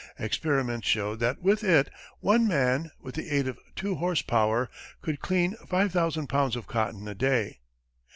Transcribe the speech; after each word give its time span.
Experiments 0.17 0.87
showed 0.87 1.19
that 1.19 1.43
with 1.43 1.63
it, 1.63 1.91
one 2.21 2.47
man, 2.47 2.89
with 3.01 3.13
the 3.13 3.29
aid 3.29 3.47
of 3.47 3.59
two 3.75 3.93
horse 3.93 4.23
power, 4.23 4.67
could 5.03 5.19
clean 5.21 5.55
five 5.67 5.91
thousand 5.91 6.25
pounds 6.25 6.55
of 6.55 6.65
cotton 6.65 7.07
a 7.07 7.13
day! 7.13 7.59